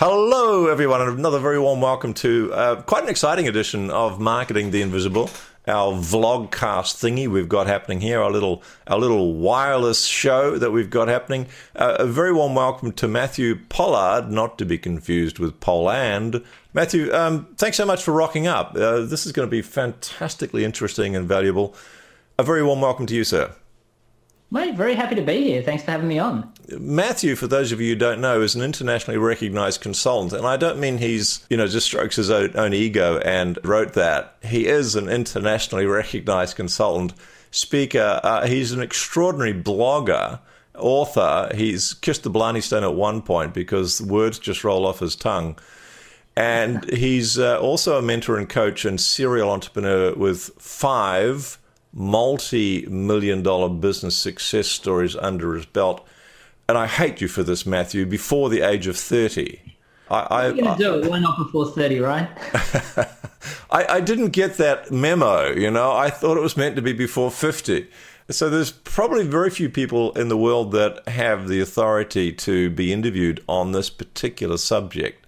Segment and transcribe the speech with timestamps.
[0.00, 4.70] Hello, everyone, and another very warm welcome to uh, quite an exciting edition of Marketing
[4.70, 5.28] the Invisible,
[5.66, 10.88] our vlogcast thingy we've got happening here, our little our little wireless show that we've
[10.88, 11.48] got happening.
[11.74, 16.44] Uh, a very warm welcome to Matthew Pollard, not to be confused with Poland.
[16.72, 18.76] Matthew, um, thanks so much for rocking up.
[18.76, 21.74] Uh, this is going to be fantastically interesting and valuable.
[22.38, 23.52] A very warm welcome to you, sir.
[24.50, 25.62] Mate, very happy to be here.
[25.62, 26.50] Thanks for having me on.
[26.78, 30.32] Matthew, for those of you who don't know, is an internationally recognized consultant.
[30.32, 33.92] And I don't mean he's, you know, just strokes his own, own ego and wrote
[33.92, 34.36] that.
[34.42, 37.12] He is an internationally recognized consultant,
[37.50, 38.20] speaker.
[38.24, 40.40] Uh, he's an extraordinary blogger,
[40.74, 41.50] author.
[41.54, 45.58] He's kissed the Blarney Stone at one point because words just roll off his tongue.
[46.36, 51.58] And he's uh, also a mentor and coach and serial entrepreneur with five
[51.92, 56.06] multi million dollar business success stories under his belt.
[56.68, 59.74] And I hate you for this, Matthew, before the age of 30.
[60.10, 61.10] I, I, You're going to do it.
[61.10, 62.28] Why not before 30, right?
[63.70, 65.92] I, I didn't get that memo, you know.
[65.92, 67.88] I thought it was meant to be before 50.
[68.30, 72.92] So there's probably very few people in the world that have the authority to be
[72.92, 75.26] interviewed on this particular subject.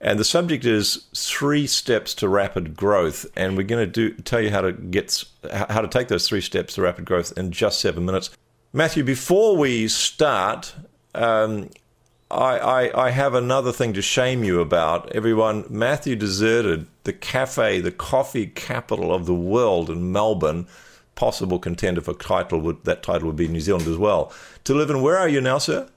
[0.00, 4.40] And the subject is three steps to rapid growth, and we're going to do tell
[4.40, 7.80] you how to get how to take those three steps to rapid growth in just
[7.80, 8.30] seven minutes.
[8.72, 10.74] Matthew, before we start,
[11.14, 11.70] um,
[12.30, 15.10] I, I, I have another thing to shame you about.
[15.12, 20.66] Everyone, Matthew deserted the cafe, the coffee capital of the world in Melbourne.
[21.14, 24.32] Possible contender for title would that title would be New Zealand as well.
[24.64, 25.88] To live in where are you now, sir?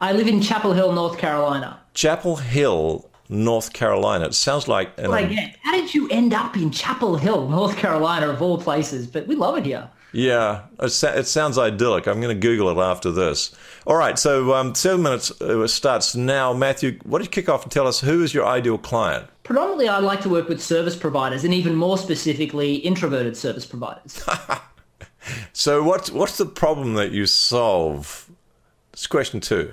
[0.00, 1.81] I live in Chapel Hill, North Carolina.
[1.94, 4.26] Chapel Hill, North Carolina.
[4.26, 4.92] It sounds like.
[4.98, 9.06] An, again, how did you end up in Chapel Hill, North Carolina, of all places?
[9.06, 9.90] But we love it here.
[10.12, 12.06] Yeah, it, it sounds idyllic.
[12.06, 13.54] I'm going to Google it after this.
[13.86, 16.52] All right, so um, seven minutes uh, starts now.
[16.52, 19.26] Matthew, why don't you kick off and tell us who is your ideal client?
[19.42, 24.22] Predominantly, I like to work with service providers, and even more specifically, introverted service providers.
[25.52, 28.30] so, what's what's the problem that you solve?
[28.92, 29.72] It's question two.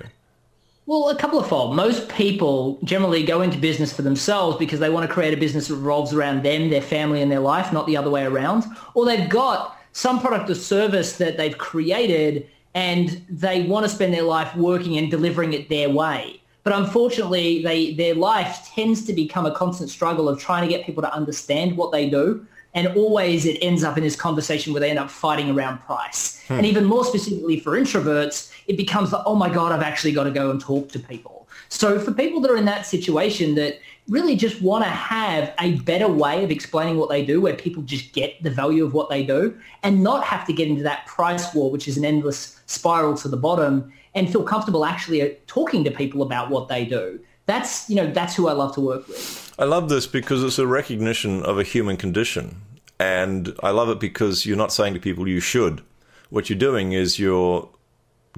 [0.90, 1.76] Well, a couple of fold.
[1.76, 5.68] Most people generally go into business for themselves because they want to create a business
[5.68, 8.64] that revolves around them, their family, and their life, not the other way around.
[8.94, 14.12] Or they've got some product or service that they've created and they want to spend
[14.12, 16.42] their life working and delivering it their way.
[16.64, 20.84] But unfortunately, they, their life tends to become a constant struggle of trying to get
[20.84, 22.44] people to understand what they do.
[22.74, 26.42] And always it ends up in this conversation where they end up fighting around price.
[26.46, 26.54] Hmm.
[26.54, 30.24] And even more specifically for introverts, it becomes like, oh my God, I've actually got
[30.24, 31.48] to go and talk to people.
[31.68, 35.76] So for people that are in that situation that really just want to have a
[35.76, 39.08] better way of explaining what they do where people just get the value of what
[39.08, 42.60] they do and not have to get into that price war, which is an endless
[42.66, 46.84] spiral to the bottom and feel comfortable actually uh, talking to people about what they
[46.84, 47.20] do.
[47.46, 49.49] That's, you know, that's who I love to work with.
[49.60, 52.62] I love this because it's a recognition of a human condition.
[52.98, 55.82] And I love it because you're not saying to people you should.
[56.30, 57.68] What you're doing is you're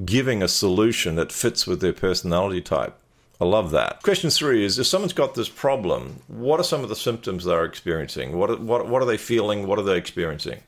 [0.05, 2.99] giving a solution that fits with their personality type.
[3.41, 4.03] I love that.
[4.03, 7.65] Question three is if someone's got this problem, what are some of the symptoms they're
[7.65, 8.37] experiencing?
[8.37, 9.69] What, what, what are they feeling?
[9.69, 10.61] What are they experiencing?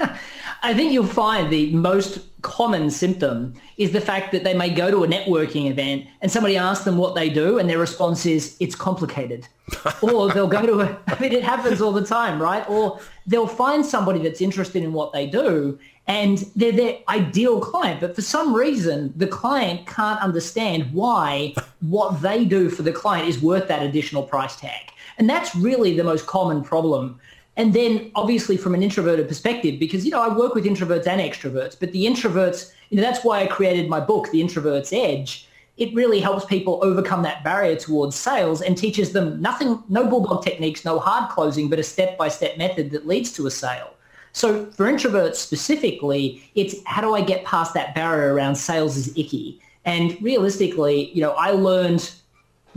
[0.62, 4.90] I think you'll find the most common symptom is the fact that they may go
[4.90, 8.56] to a networking event and somebody asks them what they do and their response is,
[8.60, 9.46] it's complicated.
[10.02, 12.68] or they'll go to a, I mean, it happens all the time, right?
[12.68, 18.00] Or they'll find somebody that's interested in what they do and they're their ideal client.
[18.00, 23.28] But for some reason, the client can't understand why what they do for the client
[23.28, 24.90] is worth that additional price tag.
[25.18, 27.20] And that's really the most common problem.
[27.58, 31.20] And then obviously from an introverted perspective, because, you know, I work with introverts and
[31.20, 35.46] extroverts, but the introverts, you know, that's why I created my book, The Introvert's Edge.
[35.76, 40.44] It really helps people overcome that barrier towards sales and teaches them nothing, no bulldog
[40.44, 43.92] techniques, no hard closing, but a step-by-step method that leads to a sale.
[44.32, 49.08] So for introverts specifically, it's how do I get past that barrier around sales is
[49.16, 49.60] icky?
[49.84, 52.12] And realistically, you know, I learned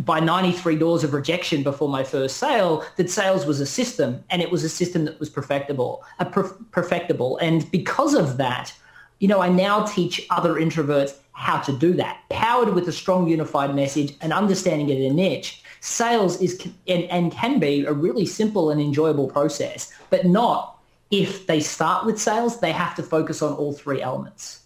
[0.06, 4.42] by 93 doors of rejection before my first sale that sales was a system and
[4.42, 7.38] it was a system that was perfectible, a perfectible.
[7.38, 8.74] And because of that,
[9.20, 13.28] you know, I now teach other introverts how to do that, powered with a strong
[13.28, 15.64] unified message and understanding it in niche.
[15.80, 21.48] Sales is and, and can be a really simple and enjoyable process, but not if
[21.48, 24.62] they start with sales, they have to focus on all three elements.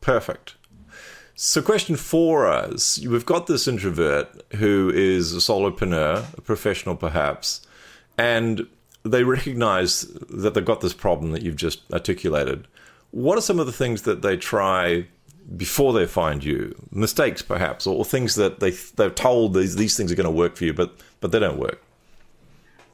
[0.00, 0.56] Perfect.
[1.42, 7.62] So, question for us we've got this introvert who is a solopreneur, a professional perhaps,
[8.18, 8.66] and
[9.04, 12.68] they recognize that they've got this problem that you've just articulated.
[13.10, 15.06] What are some of the things that they try
[15.56, 16.74] before they find you?
[16.90, 20.56] Mistakes, perhaps, or, things that they they're told these these things are going to work
[20.56, 21.82] for you, but but they don't work.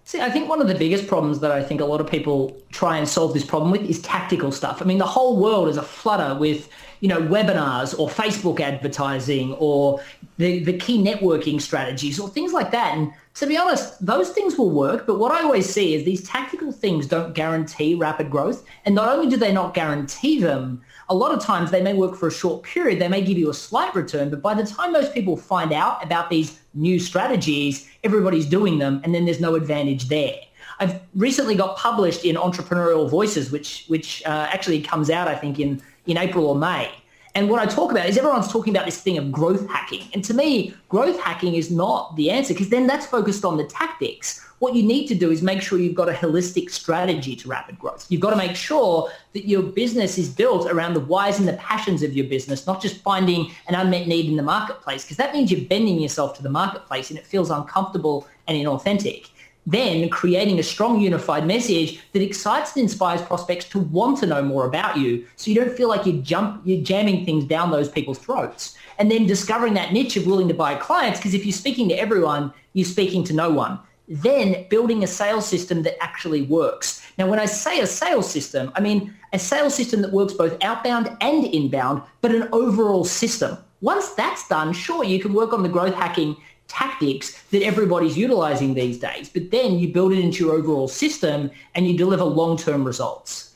[0.08, 2.56] See, I think one of the biggest problems that I think a lot of people
[2.70, 4.80] try and solve this problem with is tactical stuff.
[4.80, 6.68] I mean, the whole world is a flutter with,
[7.00, 10.00] you know, webinars or Facebook advertising or
[10.38, 12.96] the, the key networking strategies or things like that.
[12.96, 15.08] And to be honest, those things will work.
[15.08, 18.64] But what I always see is these tactical things don't guarantee rapid growth.
[18.84, 22.16] And not only do they not guarantee them, a lot of times they may work
[22.16, 23.00] for a short period.
[23.00, 26.02] They may give you a slight return, but by the time most people find out
[26.04, 30.36] about these new strategies, everybody's doing them and then there's no advantage there.
[30.78, 35.58] I've recently got published in Entrepreneurial Voices, which which uh, actually comes out, I think,
[35.58, 36.90] in, in April or May.
[37.36, 40.08] And what I talk about is everyone's talking about this thing of growth hacking.
[40.14, 43.64] And to me, growth hacking is not the answer because then that's focused on the
[43.64, 44.42] tactics.
[44.58, 47.78] What you need to do is make sure you've got a holistic strategy to rapid
[47.78, 48.06] growth.
[48.08, 51.58] You've got to make sure that your business is built around the whys and the
[51.58, 55.34] passions of your business, not just finding an unmet need in the marketplace, because that
[55.34, 59.28] means you're bending yourself to the marketplace and it feels uncomfortable and inauthentic
[59.66, 64.42] then creating a strong unified message that excites and inspires prospects to want to know
[64.42, 65.26] more about you.
[65.34, 68.76] So you don't feel like you're, jump you're jamming things down those people's throats.
[68.98, 71.98] And then discovering that niche of willing to buy clients because if you're speaking to
[71.98, 73.78] everyone you're speaking to no one.
[74.06, 77.02] Then building a sales system that actually works.
[77.18, 80.62] Now when i say a sales system i mean a sales system that works both
[80.62, 83.56] outbound and inbound but an overall system.
[83.80, 86.36] Once that's done sure you can work on the growth hacking
[86.68, 89.28] tactics that everybody's utilizing these days.
[89.28, 93.52] But then you build it into your overall system and you deliver long-term results.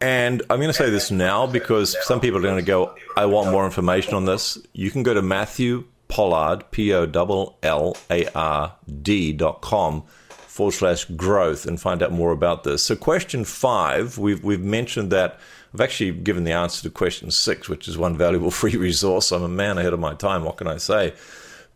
[0.00, 3.26] And I'm going to say this now because some people are going to go, I
[3.26, 4.58] want more information on this.
[4.72, 10.02] You can go to Matthew Pollard, P O L L A R D dot com
[10.28, 12.82] forward slash growth and find out more about this.
[12.82, 15.38] So, question five, we've, we've mentioned that.
[15.72, 19.32] I've actually given the answer to question six, which is one valuable free resource.
[19.32, 20.44] I'm a man ahead of my time.
[20.44, 21.14] What can I say?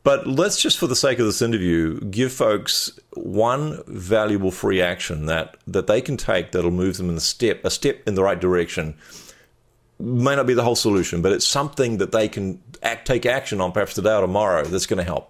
[0.06, 5.26] But let's just, for the sake of this interview, give folks one valuable free action
[5.26, 8.22] that, that they can take that'll move them in the step, a step in the
[8.22, 8.94] right direction.
[9.98, 13.60] May not be the whole solution, but it's something that they can act, take action
[13.60, 15.28] on perhaps today or tomorrow that's going to help.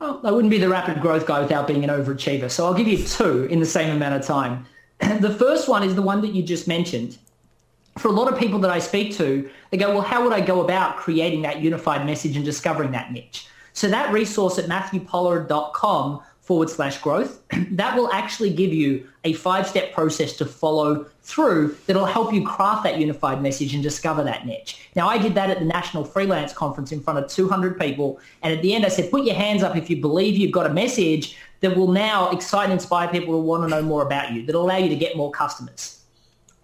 [0.00, 2.50] Well, I wouldn't be the rapid growth guy without being an overachiever.
[2.50, 4.66] So I'll give you two in the same amount of time.
[5.20, 7.16] the first one is the one that you just mentioned.
[7.98, 10.40] For a lot of people that I speak to, they go, well, how would I
[10.40, 13.46] go about creating that unified message and discovering that niche?
[13.72, 17.40] So that resource at matthewpollard.com forward slash growth,
[17.70, 22.82] that will actually give you a five-step process to follow through that'll help you craft
[22.82, 24.88] that unified message and discover that niche.
[24.96, 28.20] Now, I did that at the National Freelance Conference in front of 200 people.
[28.42, 30.66] And at the end, I said, put your hands up if you believe you've got
[30.66, 34.32] a message that will now excite and inspire people to want to know more about
[34.32, 36.00] you, that'll allow you to get more customers.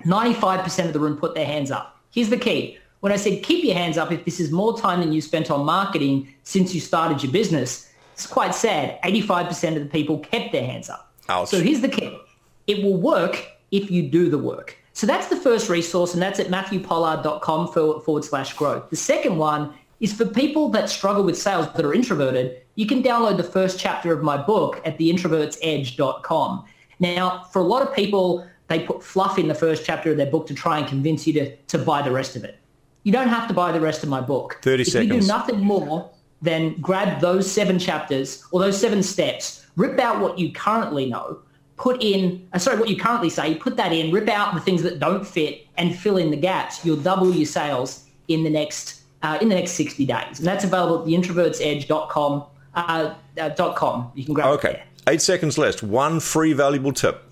[0.05, 2.01] 95% of the room put their hands up.
[2.11, 5.01] Here's the key when I said keep your hands up if this is more time
[5.01, 9.01] than you spent on marketing since you started your business, it's quite sad.
[9.03, 11.13] 85% of the people kept their hands up.
[11.29, 11.49] Ouch.
[11.49, 12.19] So here's the key.
[12.67, 14.77] It will work if you do the work.
[14.93, 18.91] So that's the first resource, and that's at matthewpollard.com forward, slash growth.
[18.91, 22.63] The second one is for people that struggle with sales that are introverted.
[22.75, 26.65] You can download the first chapter of my book at theintrovertsedge.com.
[26.99, 30.31] Now, for a lot of people, they put fluff in the first chapter of their
[30.31, 32.59] book to try and convince you to, to buy the rest of it
[33.03, 34.59] you don't have to buy the rest of my book.
[34.63, 35.15] 30 if seconds.
[35.15, 36.11] you do nothing more
[36.43, 41.39] than grab those seven chapters or those seven steps, rip out what you currently know,
[41.77, 44.83] put in, uh, sorry, what you currently say, put that in, rip out the things
[44.83, 46.85] that don't fit and fill in the gaps.
[46.85, 50.39] You'll double your sales in the next, uh, in the next 60 days.
[50.39, 52.45] And that's available at theintrovertsedge.com.
[52.75, 54.13] Uh, uh, dot com.
[54.15, 54.83] You can grab okay.
[55.09, 55.83] Eight seconds left.
[55.83, 57.25] One free valuable tip.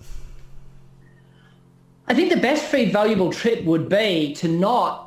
[2.07, 5.06] I think the best free valuable tip would be to not